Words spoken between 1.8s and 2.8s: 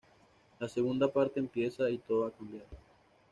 y todo ha cambiado.